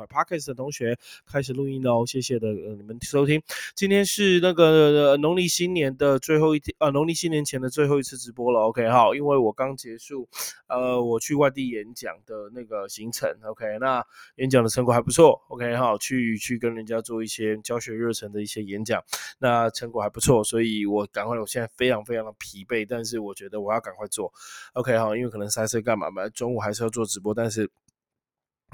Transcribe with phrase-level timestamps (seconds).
[0.00, 3.42] 快 Podcast 的同学开始录音喽，谢谢的呃你们收听。
[3.74, 8.60] 今天是那个农历新年的最后一天，呃，农历新年前的最后一次直播了。
[8.60, 10.26] OK，好，因为我刚结束，
[10.68, 13.30] 呃，我去外地演讲的那个行程。
[13.44, 14.02] OK，那
[14.36, 15.38] 演讲的成果还不错。
[15.48, 19.02] OK，好，去去跟人家做一些教学热忱的一些演讲，
[19.38, 24.32] 那成果还不错，所以我赶快，我现在非常非常的疲惫，但是我觉得我要赶快做。
[24.72, 27.70] OK，好，因为可能塞车干嘛嘛，中午还是要做直播，但是。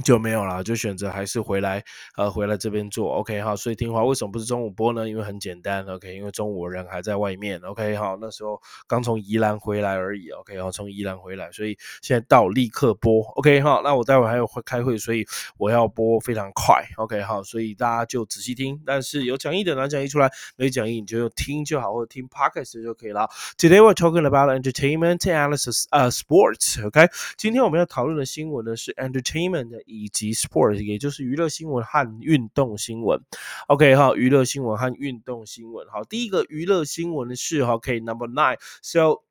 [0.06, 1.82] 就没有了，就选择还是回来，
[2.16, 5.08] 呃，回来这边做，OK 好，所以听话为什么不是中午播呢？
[5.08, 15.26] 因为很简单，OK，因为中午人还在外面，OK 好，那时候刚从宜兰回来而已，OK 好，从宜兰回来，所以现在到立刻播，OK 好，那我待会还有会开会，所以
[15.58, 23.28] 我要播非常快，OK 好，所以大家就仔细听，但是有讲义的拿讲义出来，没讲义你就听就好，或者听 Podcast 就可以了。
[23.58, 29.66] Today we're talking about entertainment analysis, uh, sports，OK，今天我们要讨论的新闻呢是 entertainment。
[29.96, 33.20] 以及 sports，也就是娱乐新闻和运动新闻。
[33.68, 35.86] OK 哈，娱乐新闻和运动新闻。
[35.88, 38.58] 好，第一个娱乐新闻是 OK，Number nine。
[38.82, 39.22] So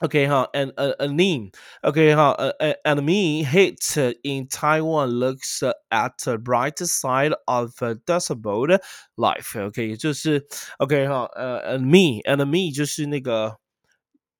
[0.00, 1.52] OK 哈，and an name。
[1.82, 8.80] OK 哈，an enemy hit in Taiwan looks at the brighter side of disabled
[9.16, 9.58] life。
[9.58, 10.46] OK，就是
[10.78, 13.61] OK 哈，呃，enemy，enemy 就是那个。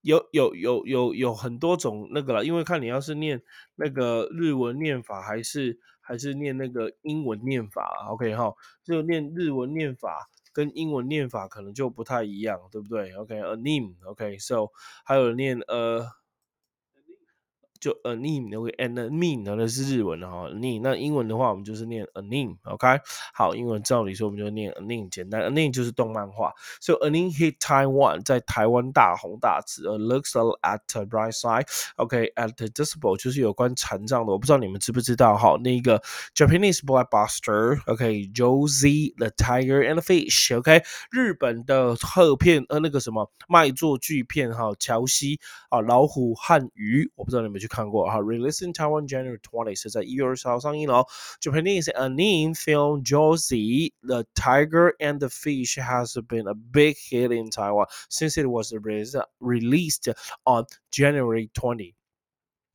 [0.02, 3.42] 有有有有有很多种那个了，因为看你要是念
[3.76, 14.68] 那个日文念法，还是还是念那个英文念法，OK 哈，就念日文念法跟英文念法可能就不太一样，对不对？OK，a name，OK，so
[15.04, 16.06] 还有念呃。
[17.82, 20.80] 就 a name，OK，and a mean，那是日文的哈，name。
[20.84, 23.00] 那英文的话，我们就是念 a name，OK。
[23.34, 26.52] 好，英文照理说我们就念 a name，简单，a name 就是动漫化。
[26.80, 29.88] So a name hit Taiwan，在台湾大红大紫。
[29.88, 34.32] A looks at the bright side，OK，at the disable 就是有关残障的。
[34.32, 36.00] 我不知道你们知不知道哈，那个
[36.36, 47.71] Japanese blockbuster，OK，Josie the Tiger and the Fish，OK，日本的贺片呃那个什么卖座巨片哈，乔西啊老虎和鱼，我不知道你们去。
[47.71, 51.07] 看过哈，released in Taiwan January 20是在一月二十号上映了哦。
[51.41, 57.87] Japanese anime film Josie the Tiger and the Fish has been a big hit in Taiwan
[58.09, 58.73] since it was
[59.39, 60.13] released
[60.45, 61.95] on January 20.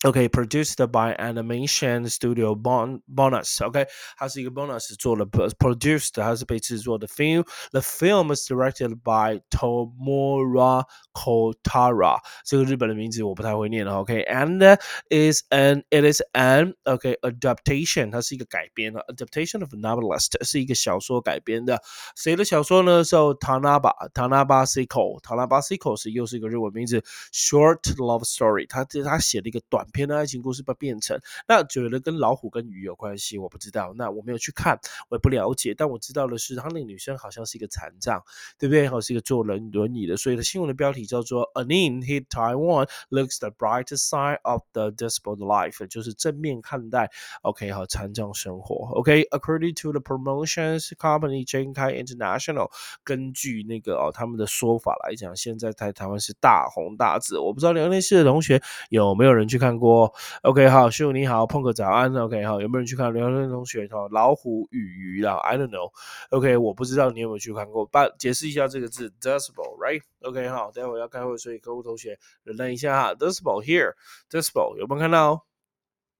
[0.05, 3.65] OK, produced by Animation Studio Bon Bonus.
[3.65, 3.87] OK，
[4.17, 14.01] 它是一个 Bonus 做了 produced，它是被制作的 film。The film is directed by Tomura Kotara，这个日本的名字我不太会念了。
[14.01, 14.77] OK，and
[15.09, 21.81] is an it is an OK adaptation，它是一个改编的 adaptation of novelist，是一个小说改编的。
[22.17, 23.05] 谁的小说呢？
[23.05, 28.67] So Tanaba Tanaba Siko Tanaba Siko 是又是一个日文名字，short love story。
[28.69, 29.86] 他他写了一个短。
[29.92, 35.74] 片的爱情故事被变成那觉得跟老虎跟鱼有关系，我不知道，那我没有去看，我也不了解。
[35.74, 38.22] 但我知道的是，他那个女生好像是一个残障，
[38.58, 38.88] 对不对？
[38.88, 40.18] 好，是一个坐轮轮椅的。
[40.18, 47.10] 所以的新闻的标题叫做 “Anin hit Taiwan looks the Bright side of the disabled life”，就是正面看待
[47.44, 48.90] OK 好残障生活。
[48.98, 52.70] OK，according to the promotions company j a n k a i International，
[53.04, 57.40] 根据那个哦他们的说法来讲，现在在台湾是大红大紫。
[57.40, 59.77] 我不知道辽宁市的同学有没有人去看。
[59.78, 64.08] 过，OK，好，秀你好，碰个早安，OK，好，有没有人去看刘天同学哈？
[64.12, 75.46] 老虎与鱼啦，I don't know，OK，我不知道你有没有去看过，把解释一下这个字，desible，right？OK，好，待会要开会，所以各位同学忍耐一下哈，decibel here，decibel 有没有看到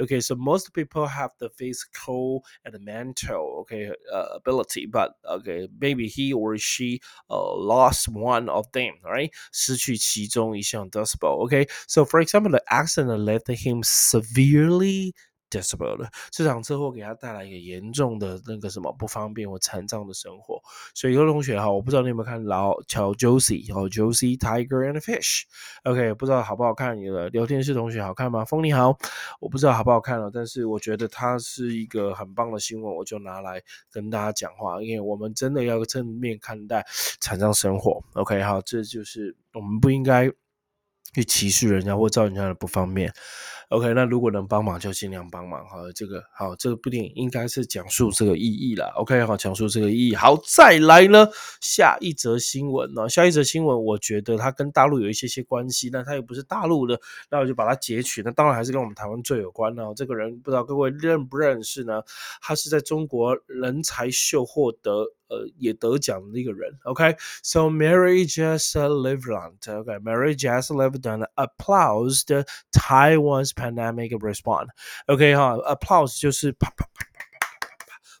[0.00, 5.68] Okay, so most people have the physical and the mental okay uh, ability, but okay
[5.80, 9.30] maybe he or she uh, lost one of them, right?
[9.52, 11.46] 失去其中一项 decibel.
[11.46, 15.14] Okay, so for example, the accident left him severely
[15.49, 20.61] disabled，这场车祸给他带来一个严重的那个什么不方便或残障的生活。
[20.93, 26.97] 所以有同学哈，我不知道你有没有看老乔 Josie 哦，Josie Tiger and Fish，OK，不知道好不好看？
[26.97, 28.45] 你的聊天室同学好看吗？
[28.45, 28.97] 风你好，
[29.39, 33.61] 我不知道好不好看了，但是我觉得它是一个很棒的新闻，我就拿来
[33.91, 36.85] 跟大家讲话，因为我们真的要正面看待
[37.19, 38.03] 残障生活。
[38.13, 40.31] OK，好，这就是我们不应该
[41.15, 43.13] 去歧视人家或造成人家的不方便。
[43.69, 45.91] OK，那如果能帮忙就尽量帮忙好。
[45.93, 48.93] 这个好，这个部电影应该是讲述这个意义了。
[48.97, 50.15] OK，好，讲述这个意义。
[50.15, 51.27] 好，再来呢，
[51.61, 56.99] 下一则新闻呢，下一则新闻，我觉得它跟大陆有一些些关系，那它又不是大陆的，
[57.31, 58.21] 那我就把它截取。
[58.23, 59.83] 那当然还是跟我们台湾最有关呢。
[59.95, 62.03] 这个人不知道各位认不认识呢？
[62.41, 65.07] 他是在中国人才秀获得。
[65.28, 66.72] 呃，也得奖的一个人。
[66.84, 67.70] OK，so、okay?
[67.76, 70.36] Mary Jess Livland，OK，Mary、okay?
[70.36, 77.06] Jess Livland applauded Taiwan's pandemic response。OK 哈，applause 就是啪啪啪。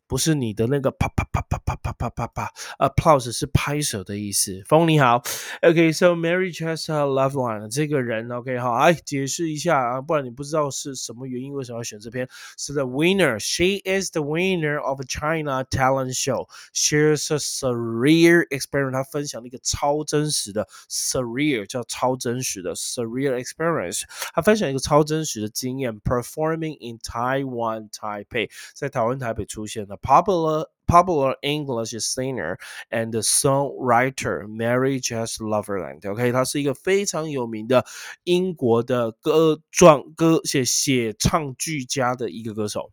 [0.07, 4.61] 不是你的那个啪啪啪啪啪啪啪啪啪，applause 是拍手的意思。
[4.67, 5.23] 风你好
[5.63, 12.29] ，OK，so Mary Chester Loveline 这个人，OK 好，来解释一下啊，不然你不知道是什么原因，为什么要选这篇？
[12.55, 18.91] 是 the winner，she is the winner of China talent show，shares a surreal experience。
[18.91, 24.03] 她分享了一个超真实的 surreal，叫超真实的 surreal experience。
[24.35, 29.94] 她分享一个超真实的经验，performing in Taiwan Taipei，在台湾台北出现的。
[30.02, 32.58] popular popular English singer
[32.90, 35.24] and songwriter Mary J.
[35.40, 37.84] Loverland。OK，她是一个非常有名的
[38.24, 42.90] 英国的歌状歌写写唱剧家的一个歌手。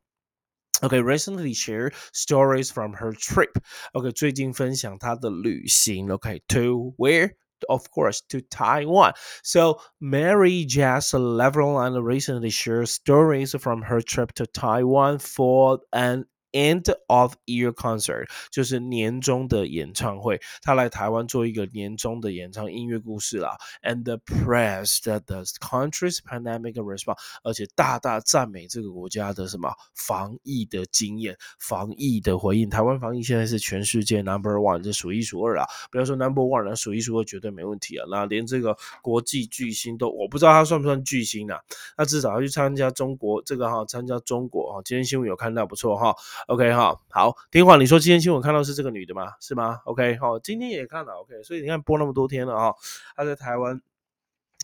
[0.82, 3.60] Okay, recently shared stories from her trip.
[3.94, 6.08] Okay, 最近分享她的旅行。
[6.08, 7.32] Okay, to where?
[7.68, 9.14] Of course, to Taiwan.
[9.42, 16.95] So Mary Jess Leverland recently shared stories from her trip to Taiwan for an End
[17.07, 23.57] of year concert 就是年终的演唱会，他来台湾做一个年终的演唱音乐故事啦。
[23.83, 32.69] And praised the country's pandemic response，而且大大赞美这个国家的什么防疫的经验、防疫的回应。
[32.69, 35.67] 台湾防疫现在是全世界 number one，这数一数二啦。
[35.91, 38.05] 不要说 number one 了，数一数二绝对没问题啊。
[38.11, 41.59] 那连这个国际巨星都，我不知道他算不算巨星啊？
[41.97, 44.83] 那至少要去参加中国这个哈，参加中国哈。
[44.85, 46.15] 今天新闻有看到，不错哈。
[46.49, 49.33] OK 哈，好，丁华，你说今天新闻看到是这个女的吗？
[49.41, 52.75] 是吗？OK 哈，今天也看了 OK，所以你看播那么多天了哈，
[53.15, 53.81] 她在台湾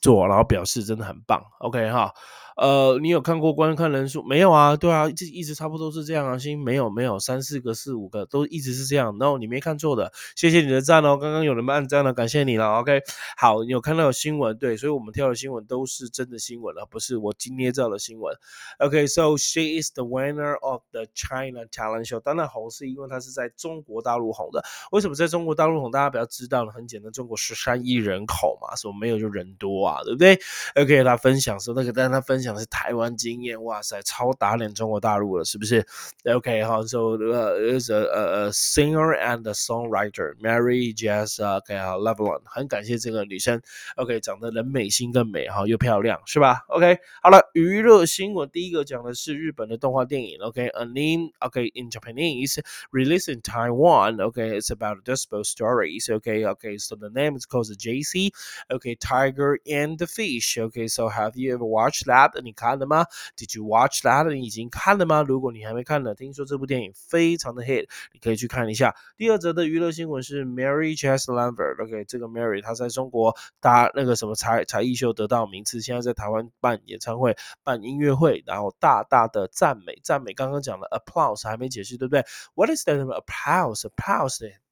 [0.00, 1.42] 做，然后表示真的很棒。
[1.60, 2.12] OK 哈。
[2.56, 4.74] 呃，你有看过观看人数没有啊？
[4.76, 6.36] 对啊，这一直差不多是这样啊。
[6.36, 9.16] 星没有没有三四个四五个都一直是这样。
[9.20, 11.16] 然后你没看错的，谢谢你的赞哦。
[11.16, 12.80] 刚刚有人按赞了，感谢你了。
[12.80, 13.00] OK，
[13.36, 18.36] 好，你有看到新闻对，所以我们跳的新闻都是真的新闻了，不是我今天造的新闻。
[18.80, 22.18] OK，so she is the winner of the China Talent Show。
[22.18, 24.64] 当然红是因为她是在中国大陆红的。
[24.90, 25.92] 为什么在中国大陆红？
[25.92, 30.38] 大家比较知道呢，很简单，中国十三亿人口嘛，所以没有就人多，对不对
[30.74, 32.48] ？OK，他分享说那个，但他分享。
[32.54, 35.86] 的是台湾经验，哇塞，超打脸中国大陆了，是不是
[36.24, 43.60] ？OK，好，So 呃，is a a singer and a songwriter Mary Jess OK 好 Levelon，很感谢这个女生
[43.96, 59.77] ，OK，长得人美心更美哈，又漂亮，是吧？OK，好了，娱乐新闻第一个讲的是日本的动画电影，OK，Anime OK in Japanese released in Taiwan，OK，it's about dispo stories，OK，OK，so the name is called JC，OK，Tiger and
[59.78, 62.40] And the Fish，OK，so have you ever watched that？
[62.42, 64.28] 你看了吗？Did you watch that？
[64.32, 65.22] 你已经看了吗？
[65.22, 68.96] 如果你还没看呢，听说这部电影非常的 hit，你可以去看一下。
[69.16, 80.32] 第二则的娱乐新闻是 Mary c h e s Lambert，OK，这个 Mary 她在中国搭那个什么才才艺秀得到名次，现在在台湾办演唱会、办音乐会，然后大大的赞美赞美。
[80.32, 84.67] 刚刚讲了 applause 还没解释，对不对？What is that applause？applause？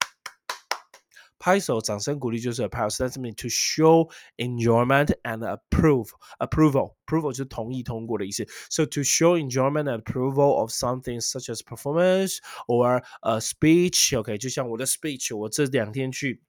[1.40, 6.10] 拍手、掌声、鼓励就是 applause。That means to show enjoyment and approve.
[6.40, 8.48] Approval, approval 就是同意、通过的意思。
[8.70, 14.18] So to show enjoyment and approval of something such as performance or a speech.
[14.18, 16.42] OK，就像我的 speech，我这两天去。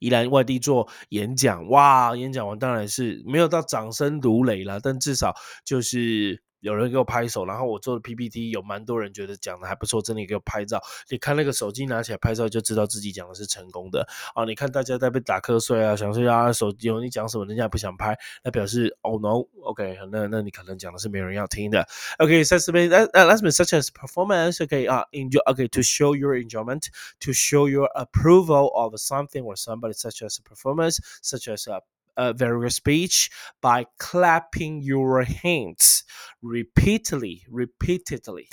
[0.00, 5.34] 宜兰外地做演讲，哇，演讲完当然是没有到掌声如雷了，但至少
[5.64, 6.42] 就是。
[6.61, 10.81] 有人给我拍手，然后我做的 PPT 有蛮多人觉得讲的还不错，真的给我拍照。
[11.09, 14.45] 你看那个手机拿起来拍照，就知道自己讲的是成功的啊！
[14.45, 21.87] 你看大家在被打瞌睡啊，想睡啊，手机有你讲什么，人家也不想拍，那表示 Oh no，OK，那那你可能讲的是没人要听的。
[22.19, 29.55] OK，在这边，that that's been such as performance，OK 啊，enjoy，OK，to show your enjoyment，to show your approval of something or
[29.55, 31.81] somebody such as performance，such as a
[32.17, 33.29] a various speech
[33.61, 36.03] by clapping your hands
[36.41, 38.47] repeatedly, repeatedly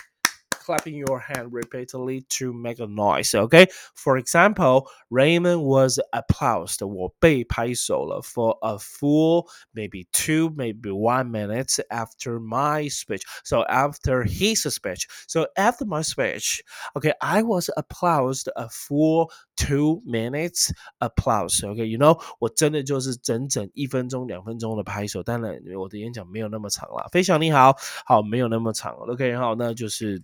[0.67, 3.35] clapping your hand repeatedly to make a noise.
[3.35, 3.67] Okay.
[3.95, 6.87] For example, Raymond was applauded.
[6.87, 13.23] 我被拍手了 for a full maybe two, maybe one minutes after my speech.
[13.43, 15.07] So after his speech.
[15.27, 16.63] So after my speech,
[16.95, 21.61] okay, I was applauded a full two minutes applause.
[21.61, 25.21] Okay, you know，我真的就是整整一分钟、两分钟的拍手。
[25.23, 27.09] 当然，我的演讲没有那么长了。
[27.11, 28.93] 飞翔你好，好，没有那么长。
[28.93, 30.23] OK，好，那就是。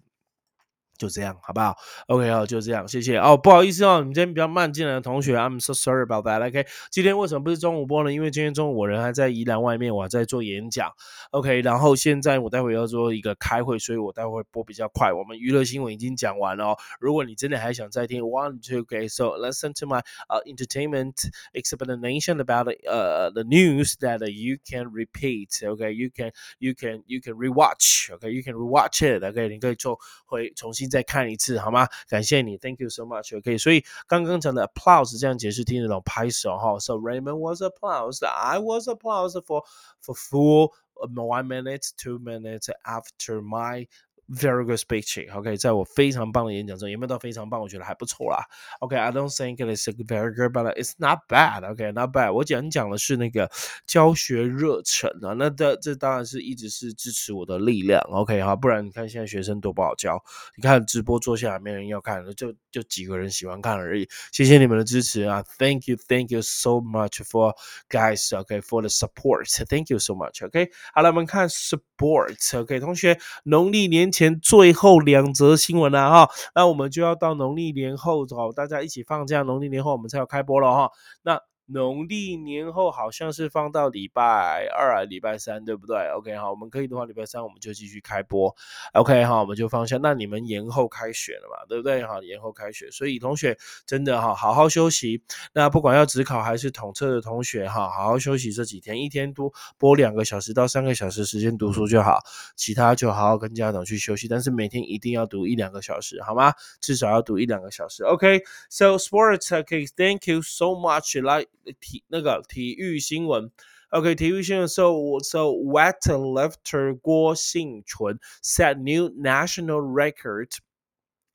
[1.00, 1.78] 就这样，好不好？
[2.08, 3.38] OK，好，就这样，谢谢哦。
[3.38, 8.12] 不好意思哦，你今天比较慢进来的同学，I'm so sorry about that。OK，今天为什么不是中午播呢？
[8.12, 10.92] 因为今天中午我人还在宜兰外面，我还在做演讲。
[11.32, 15.14] OK，然后现在我待会要做一个开会，所以我待会播比较快。
[15.14, 16.76] 我们娱乐新闻已经讲完了。
[17.00, 21.16] 如果你真的还想再听，one two OK，so listen to my uh entertainment
[21.54, 28.44] explanation about uh the news that you can repeat。OK，you can you can you can rewatch。OK，you
[28.44, 30.83] can rewatch it。OK，你可以做回重新。
[30.90, 31.88] 再看一次好吗？
[32.08, 36.80] 感谢你，Thank you so much。OK，所以刚刚讲的 applause 这样解释听得懂拍手哈。
[36.80, 38.26] So Raymond was applauded.
[38.26, 39.64] I was applauded for
[40.02, 43.88] for full one minute, two minutes after my
[44.29, 45.31] very good speech.
[45.35, 47.61] OK，在我非常棒的演讲中，有没有到非常棒？
[47.61, 48.45] 我觉得还不错啦。
[48.81, 51.69] OK，I don't think it's very good, but it's not bad.
[51.71, 52.33] OK，not bad。
[52.33, 53.51] 我讲讲的是那个
[53.87, 58.01] 教学热忱啊，那这这当然是一直是支持我的力量。
[58.11, 60.23] OK，哈，不然你看现在学生多不好教。
[60.57, 64.09] 你看直播坐下来没人要看，就就几个人喜欢看而已。
[64.33, 67.55] 谢谢你们的支持啊，Thank you, thank you so much for
[67.91, 68.35] guys.
[68.35, 69.49] OK, for the support.
[69.69, 70.43] Thank you so much.
[70.47, 72.59] OK，好了，我们看 support.
[72.59, 74.14] OK，同学，农历年。
[74.15, 80.91] 前最后两则新闻了哈，那我们就要到农历年后哦，大家一起放假，农历年后我们才要开播了哈，
[81.23, 81.41] 那。
[81.67, 88.55] 农历年后好像是放到礼拜二、礼拜三，对不对？OK，好，我们可以的话，礼拜三我们就继续开播。
[88.93, 89.99] OK，好，我们就放下。
[90.03, 91.65] 那你们延后开学了嘛？
[91.67, 92.05] 对不对？
[92.05, 93.57] 好，延后开学，所以同学
[93.87, 95.23] 真的哈，好好休息。
[95.55, 102.19] 那不管要职考还是统测的同学哈，好好休息这几天，一天多播两个小时到三个小时时间读书就好，
[102.57, 104.29] 其他就好好跟家长去休息。
[104.29, 106.53] 但是每天一定要读一两个小时，好吗？
[106.83, 108.05] 至少要读一两个小时。
[108.05, 111.49] OK，so sports，OK，thank you so much，like。
[111.81, 113.51] 体那个体育新闻
[113.91, 114.85] ，OK，体育新闻 so
[115.23, 120.51] so wet lefter 郭幸存 set new national record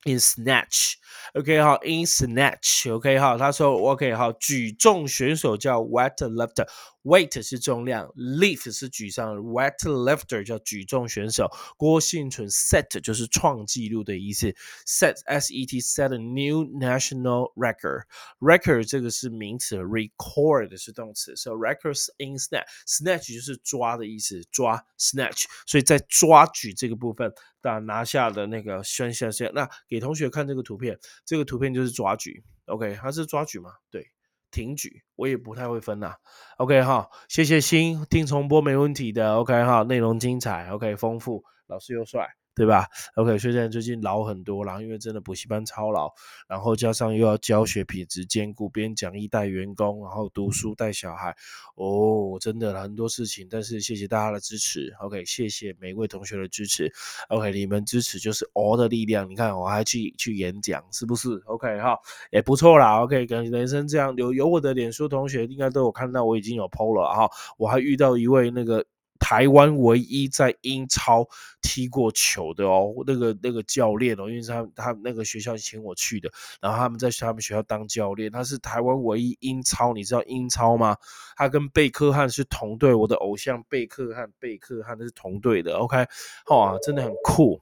[0.04, 0.94] in snatch。
[1.34, 2.90] OK 好，in snatch。
[2.92, 6.68] OK 好，他说 OK 好，举重选手叫 w e t l e f t e r。
[7.02, 11.50] Weight 是重量，lift 是举上，weight lifter 叫举重选手。
[11.78, 14.54] 郭幸存 set 就是创纪录的意思
[14.86, 18.02] ，set s e t set a new national record。
[18.38, 25.44] record 这个是名词，record 是动词，so records in snatch，snatch 就是抓的意思，抓 snatch。
[25.66, 29.50] 所以在抓举这个部分，打拿下的那个宣下宣。
[29.54, 33.70] 那给同学看这个图片，这个图片就是抓举，OK，它是抓举吗？
[33.90, 34.10] 对。
[34.50, 36.14] 挺举，我也不太会分呐。
[36.58, 39.36] OK 哈，谢谢新听重播没问题的。
[39.36, 42.39] OK 哈，内容精彩，OK 丰富，老师又帅。
[42.60, 46.12] 对吧？OK，所以现在最近老很多，然后因为真的补习班超劳，
[46.46, 51.34] 然后加上又要教学品质兼顾，边讲义带员工，然后读书带小孩，
[51.76, 53.48] 哦，真的很多事情。
[53.50, 56.92] 但是谢谢大家的支持，OK，谢谢每一位同学的支持
[57.30, 59.26] ，OK，你们支持就是我的力量。
[59.26, 61.98] 你看我还去去演讲，是不是？OK 哈，
[62.30, 63.00] 也不错啦。
[63.00, 67.30] OK，跟人生这样有有我的脸书同学应该都有看到，我已经有 PO 了哈。
[67.56, 68.84] 我还遇到一位那个。
[69.20, 71.28] 台湾唯一在英超
[71.62, 76.28] 踢过球的哦，那个那个教练哦，因为他他那个学校请我去的，
[76.60, 80.96] 然后他们在他们学校当教练，他是台湾唯一英超，你知道英超吗？
[81.36, 86.06] 他跟贝克汉是同队，我的偶像贝克汉，贝克汉是同队的，OK，
[86.48, 87.60] 哇，真的很酷。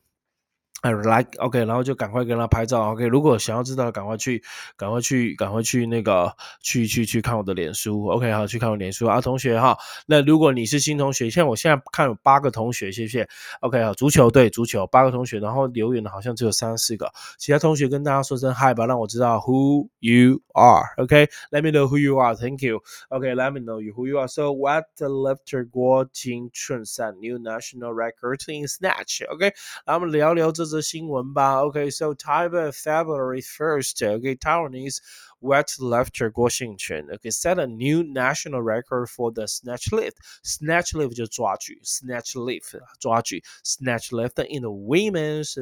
[0.82, 2.92] 哎，like OK，然后就赶快跟他拍照。
[2.92, 4.40] OK，如果想要知道，赶快去，
[4.76, 6.32] 赶快去，赶快去那个，
[6.62, 8.06] 去去去看我的脸书。
[8.06, 9.76] OK，好，去看我脸书啊，同学哈。
[10.06, 13.28] 那如果你是新同学，像我现在看有八个同学，谢谢。
[13.58, 17.11] OK，好，足球对足球八个同学，然后留言的好像只有三四个。
[17.38, 20.85] 其他同学跟大家说声 Hi 吧，让我知道 Who you are。
[20.99, 22.37] OK，Let me know who you are.
[22.37, 22.82] Thank you.
[23.08, 24.28] OK，Let me know you who you are.
[24.28, 29.28] So what the lifter 郭金春 set new national record in snatch.
[29.28, 29.54] OK，
[29.85, 30.68] 那我们聊聊这。
[30.68, 31.62] 则新闻吧。
[31.62, 34.98] Okay, so Taiwan February 1st, okay, Taiwanese
[35.42, 40.15] weightlifter 郭幸全 okay set a new national record for the snatch lift.
[40.42, 45.56] Snatch lift 就抓举，snatch lift 抓举，snatch lift in the women's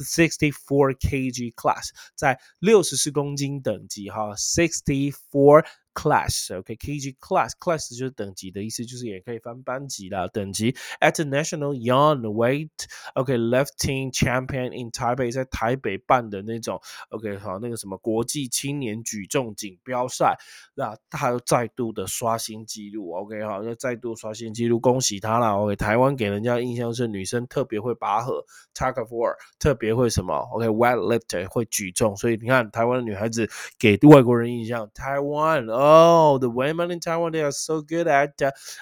[0.00, 10.75] 64 kg class，在六十四公斤等级哈，64 class，OK，KG class，class 就是等级的意思，就是也可以翻班级啦，等级。
[10.99, 20.37] At the national young weight，OK，lifting champion in Taipei，在台北办的那种，OK，好，那个什么国际青年举重锦标赛，
[20.75, 38.40] 那他又再度的刷新纪录，OK，好，又再度刷新纪录，恭喜他啦！OK，台湾给人家印象是女生特别会拔河，tug of war，特别会什么？OK，weight lifter 会举重，所以你看台湾的女孩子给外国人印象，台湾 ，Oh, the women in Taiwan they are so good at,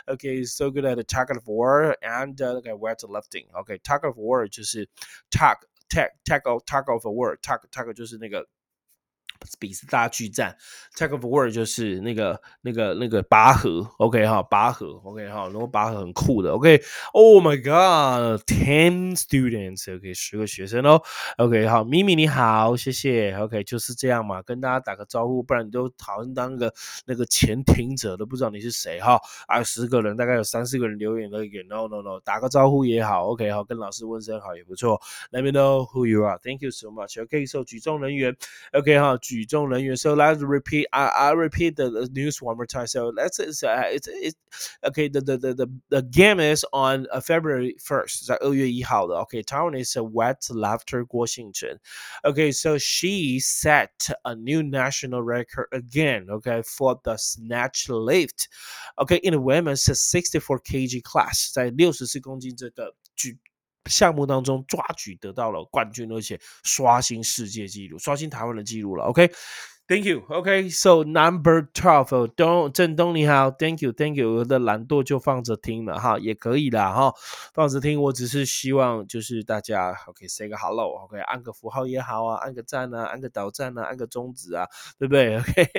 [0.09, 3.47] OK, so good at the tug of war and OK weight lifting.
[3.55, 4.89] OK, tug of war 就是
[5.31, 5.57] tug
[5.89, 8.47] tug tug of tug of war tug tug 就是那个。
[9.60, 10.56] 比斯大巨战
[10.96, 21.02] ，Tag of War 就是那个那个那个拔河，OK 哈，拔河，OK 哈，然后拔河很酷的，OK，Oh my God，ten students，OK 十个学生哦
[21.38, 26.72] ，OK 好，咪咪你好，谢谢，OK 就是这样嘛，跟大家打个招呼，不然你都好像当个
[27.06, 38.36] 那个前听者都不知道你是谁哈，啊十个人大概有三四个人留言了一 n o No No，打个招呼也好，OK 好，跟老师问声好也不错，Let me know who you are，Thank you so much，OK 受举重人员
[38.74, 39.18] ，OK 哈。
[39.31, 39.95] 举重人员。
[39.95, 40.87] So let's repeat.
[40.91, 42.87] I I repeat the, the news one more time.
[42.87, 44.37] So let's it's uh, it's, it's
[44.83, 45.09] okay.
[45.09, 48.25] The, the the the the game is on uh, February first.
[48.27, 49.15] 在二月一号的。
[49.17, 51.79] Okay, Taiwan is a wet laughter 郭幸成。
[52.23, 53.91] Okay, so she set
[54.23, 56.29] a new national record again.
[56.31, 58.49] Okay, for the snatch lift.
[58.97, 63.37] Okay, in the women's 64 kg class，在六十四公斤这个举
[63.90, 69.06] 项目当中抓举得到了冠军，而且刷新世界纪录，刷新台湾的纪录了。
[69.06, 69.32] OK。
[69.88, 70.24] Thank you。
[70.30, 74.36] OK，So number twelve，东振东你好，Thank you, Thank you。
[74.36, 77.14] 我的懒惰就放着听了哈，也可以啦哈，
[77.54, 78.02] 放着听。
[78.02, 84.66] 我只是希望就是大家 OK，say 个 hello，OK，按个符号也好啊，按个赞啊，按个导赞啊，按个中指啊，
[84.98, 85.70] 对不对？OK。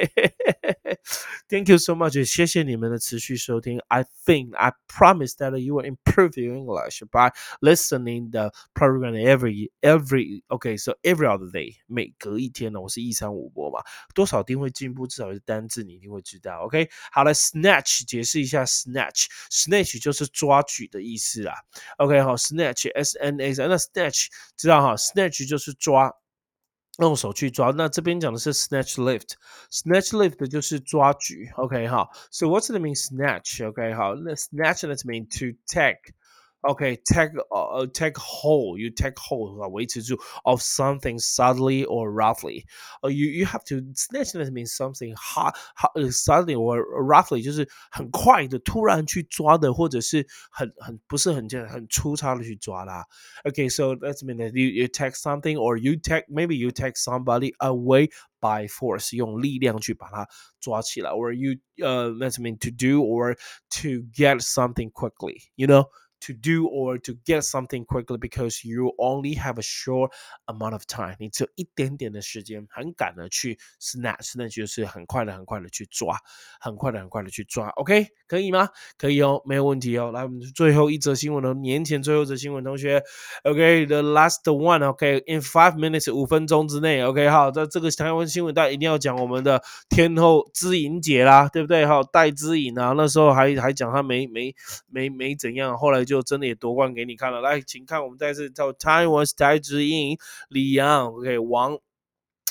[1.47, 3.79] Thank you so much，谢谢你们的持续收听。
[3.87, 10.43] I think I promise that you will improve your English by listening the program every every
[10.47, 13.81] OK so every other day，每隔一天呢，我是一三五播嘛，
[14.13, 16.59] 多少定会进步，至少是单字你一定会知道。
[16.65, 21.53] OK，好了，snatch 解释一下，snatch，snatch 就是抓举的意思啦。
[21.97, 26.13] OK 好，snatch S N A，那 snatch 知道哈，snatch 就是抓。
[26.99, 35.57] 用手去抓，那这边讲的是 snatch lift，snatch lift 就是抓举，OK 哈，So what's the mean snatch？OK 好，那 snatch that mean to
[35.67, 36.13] take。
[36.67, 38.79] Okay, take uh, take hold.
[38.79, 42.65] You take hold 啊，维持住 of something suddenly or roughly.
[43.03, 53.05] Uh, you you have to snatch that means something hot, hot suddenly or roughly 就是很快的突然去抓的，或者是很很不是很很很粗糙的去抓啦。
[53.45, 57.53] Okay, so that's mean that you you take something or you take maybe you take somebody
[57.59, 58.09] away
[58.41, 60.27] by force 用力量去把它
[60.59, 63.37] 抓起来，or you uh that's mean to do or
[63.69, 65.43] to get something quickly.
[65.55, 65.85] You know
[66.26, 70.12] To do or to get something quickly because you only have a short
[70.46, 76.16] amount of time，你只有一点点的时间，很赶的去 snatch，snatch 就是很快的、很快的去抓，
[76.60, 77.68] 很快的、很快的去抓。
[77.70, 78.68] OK，可以吗？
[78.96, 80.12] 可以哦，没有问题哦。
[80.12, 83.02] 来，我们最后一则新闻哦，年前最后一则新闻，同学
[83.42, 91.84] ，OK，the last one，OK，in five minutes，五分钟之内，OK，好，在这个台湾新闻，大家一定要讲我们的天后知颖姐啦，对不对？
[91.84, 94.54] 哈，戴知颖啊，那时候还还讲她没没
[94.88, 96.11] 没没怎样，后来就。
[96.12, 101.78] 就真的也夺冠给你看了，来，请看我们再次叫 Time was 台之印，李阳，OK 王，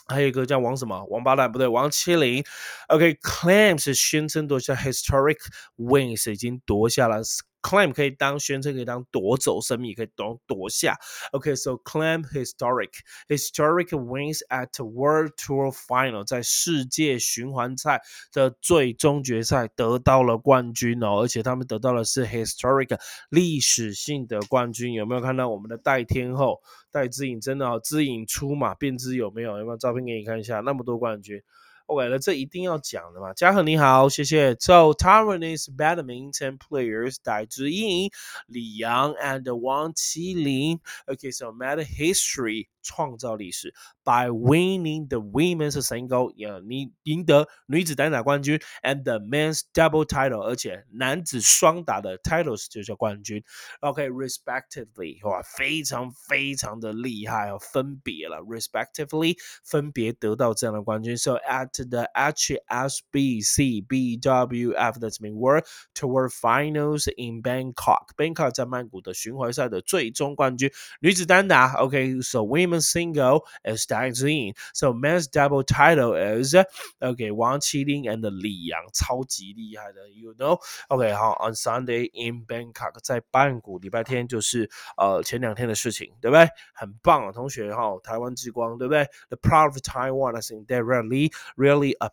[0.07, 2.43] 还有一个叫王什么王八蛋不对，王麒麟
[2.87, 5.37] ，OK，claims 宣称夺下 historic
[5.77, 7.21] wins 已经夺下了。
[7.61, 10.97] Claim 可以当宣称，可以当夺走生命，可以当夺下。
[11.31, 12.89] OK，so、claim historic
[13.27, 24.93] historic wins at World Tour Final，在世界循环赛的最终决赛得到了冠军哦，而且他们得到的是 historic 历史性的冠军。
[24.93, 27.39] 有没有看到我们的戴天后戴资颖？
[27.39, 29.57] 真的哦，资颖出马便知有没有？
[29.57, 30.59] 有没有照片给你看一下？
[30.61, 31.41] 那么多冠军。
[31.90, 33.32] OK，那这一定要讲的嘛。
[33.34, 34.56] 嘉恒你好，谢谢。
[34.56, 38.10] So Taiwanese badminton players 戴资颖、
[38.48, 40.80] 李阳 and 王麒麟。
[41.06, 53.42] Okay, so made history 创造历史，by winning the women's single，呀，你赢得女子单打冠军，and the men's double title，而且男子双打的 titles 就叫冠军。
[53.80, 61.16] OK，respectively，哇，非常非常的厉害哦，分别了，respectively，分别得到这样的冠军。
[61.16, 65.64] So at the HSBC BWF，that's mean World
[65.94, 71.72] Tour Finals in Bangkok，Bangkok 在曼谷的巡回赛的最终冠军，女子单打。
[71.74, 74.54] OK，so women women's single is Dai Jin.
[74.72, 76.54] So men's double title is
[77.00, 86.48] okay 王麒麟 and 李阳，超级厉害的，you know。OK 好，on Sunday in Bangkok，在曼谷，礼拜天就是呃前两天的事情，对不对？
[86.74, 89.06] 很棒啊，同学哈，台湾之光，对不对？
[89.28, 92.10] The proud of Taiwan, I think they're really, really a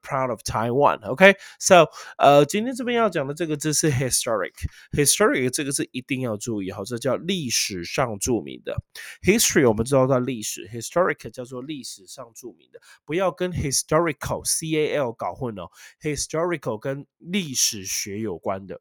[0.00, 1.00] proud of Taiwan.
[1.04, 8.76] OK, so 呃，今天这边要讲的这个字是 historic。historic 这个字一定要注意哈，这叫历史上着名的。
[9.22, 15.68] history 我们知道叫历史，historic 叫做历史上着名的，不要跟 historical C A L 搞混哦。
[16.00, 18.80] historical 跟历史学有关的，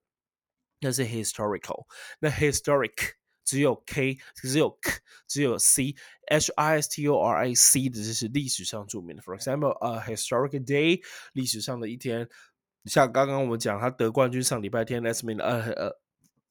[0.81, 1.87] 那是 historical。
[2.19, 3.13] 那 historic
[3.46, 4.92] 只有 K，只有 K，
[5.26, 9.22] 只有 C，H I S T O R I C 的，这是历史上著名的。
[9.22, 11.00] For example, a historic day，
[11.32, 12.28] 历史上的一天。
[12.84, 15.94] 像刚刚我们讲他得冠军上礼拜天，Let's mean a。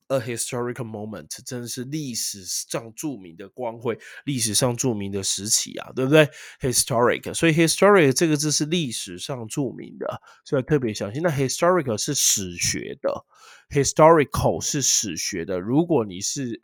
[0.07, 6.29] A historical moment，真的是历史上著名的光辉，历史上著名的时期啊，对不对
[6.61, 11.23] ？Historic，所以 historic 这个字是历史上著名的，所以特别小心。
[11.23, 13.25] 那 historic 是史学的
[13.71, 15.59] ，historical 是史学的。
[15.59, 16.61] 如果你是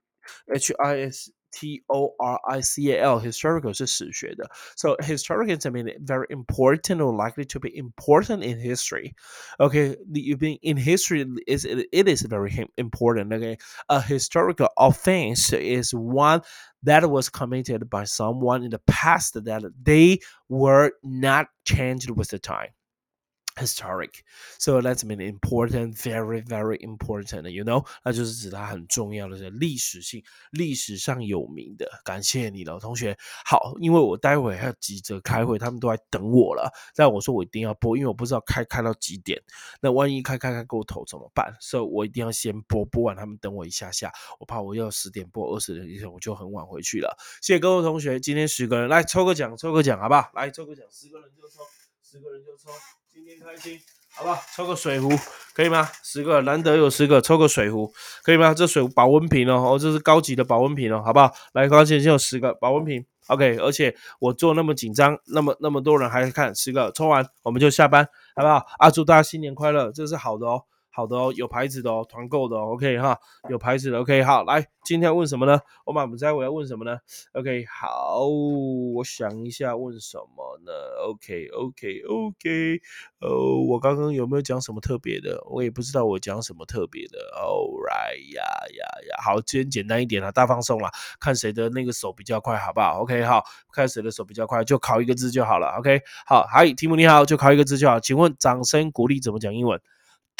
[0.52, 5.86] H I S T O R I C A L historical 是史学的，so historical is mean
[6.04, 9.14] very important or likely to be important in history.
[9.58, 13.32] Okay, you being in history is it is very important.
[13.32, 13.56] Okay,
[13.88, 16.42] a historical offense is one
[16.82, 22.38] that was committed by someone in the past that they were not changed with the
[22.38, 22.70] time
[23.55, 24.23] Historic.
[24.59, 27.49] So that's mean important, very, very important.
[27.49, 31.89] You know，那就是指它很重要的是历史性、历史上有名的。
[32.03, 33.17] 感谢你了，同学。
[33.45, 36.71] 好，因为我待会还要急着开会，他们都在等我了。
[36.95, 39.41] 但我说我一定要播，因为我不知道开开到几点。
[39.79, 41.55] 那万一开开开过头怎么办？
[41.59, 44.11] 所以我一定要先播，播完他们等我一下下。
[44.39, 47.17] 我怕我要十点播二十点以前，我就很晚回去了。
[47.41, 50.31] 谢谢各位同学，今天十个人来抽个奖，抽个奖好不好？
[50.33, 51.61] 来抽个奖，十个人就抽，
[52.03, 52.69] 十个人就抽。
[53.13, 53.77] 今天开心，
[54.15, 54.41] 好不好？
[54.55, 55.09] 抽个水壶
[55.53, 55.85] 可以吗？
[56.01, 57.91] 十个，难得有十个，抽个水壶
[58.23, 58.53] 可以吗？
[58.53, 61.29] 这水壶保温瓶哦，哦，这是高级的保温瓶哦，好不好？
[61.53, 63.57] 来，高先先有十个保温瓶，OK。
[63.57, 68.65] 而且我做那么紧张，那么那么多人还看十个，抽完我们就下班，好不好？
[68.77, 70.63] 啊，祝大家新年快乐，这是好的哦。
[70.93, 73.17] 好的哦，有牌子的哦，团购的哦，OK 哈，
[73.49, 75.59] 有牌子的，OK 好，来，今天要问什么呢？
[75.85, 76.97] 我满不在，我要问什么呢
[77.33, 80.71] ？OK 好，我想一下问什么呢
[81.07, 82.81] ？OK OK OK，
[83.21, 85.41] 哦，我刚刚有没有讲什么特别的？
[85.49, 87.17] 我也不知道我讲什么特别的。
[87.37, 90.89] All right 呀呀呀，好，今天简单一点了，大放送了，
[91.21, 95.67] 看谁的那个手比较快，好不好？OK 好，看谁的手比较快，就考一个字就好了。
[95.79, 97.97] OK 好，嗨，题目你好，就考一个字就好。
[97.97, 99.79] 请问掌声鼓励怎么讲英文？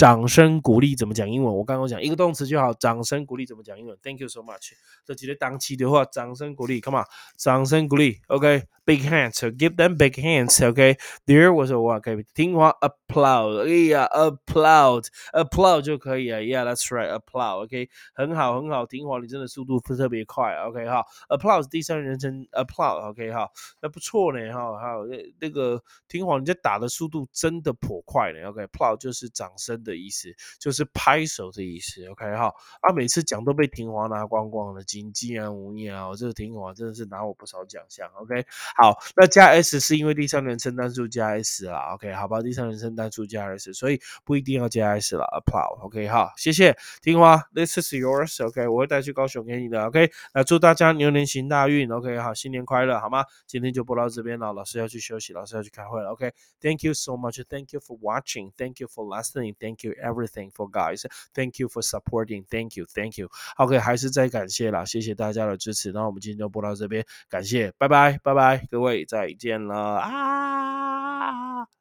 [0.02, 1.56] 掌声鼓励怎么讲英文？
[1.56, 2.74] 我刚刚讲一个动词就好。
[2.74, 4.72] 掌声鼓励怎么讲英文？Thank you so much。
[5.06, 7.06] 这几个当期的话，掌声鼓励，Come on，
[7.38, 8.64] 掌声鼓励，OK。
[8.84, 10.98] big hands，give them big hands，OK。
[11.28, 12.02] There was a what?
[12.02, 13.68] Okay, 听话 applaud.
[13.68, 16.42] 哎呀，applaud applaud 就可以了。
[16.42, 17.08] Yeah, that's right.
[17.08, 17.66] applaud.
[17.66, 20.56] OK，很好很好，听话，你真的速度特别快。
[20.56, 23.12] OK 哈，applaud 第三人称 applaud。
[23.12, 23.48] OK 哈，
[23.82, 24.80] 那不错呢哈。
[24.80, 25.06] 还有
[25.40, 28.50] 那个听话，你这打的速度真的颇快呢。
[28.50, 32.06] OK，applaud 就是掌声的的意思，就是拍手的意思。
[32.08, 38.10] OK 哈，啊，每次奖都被庭华拿光光了，金鸡啊无念啊，我这个庭华真的是拿我不少奖项。
[38.16, 38.46] OK。
[38.78, 53.26] 好，那加 s 是因为第三人称单数加 s 啦，OK，好吧，第三人称单数加 s，所以不一定要加 s 了，applaud，OK，好，谢谢，听话，This is yours，OK，我会带去高雄给你的，OK，那祝大家牛年行大运，OK，好，新年快乐，好吗？
[53.48, 59.56] 今天就播到这边了，老师要去休息，老师要去开会了，OK，Thank you so much，Thank you for watching，Thank you for listening.
[59.60, 68.68] Thank Thank you everything for guys，Thank you for supporting，Thank you，Thank you，OK，还是再感谢啦，谢谢大家的支持，那我们今天就播到这边，感谢，拜拜，拜拜。
[68.70, 71.81] 各位再见了啊！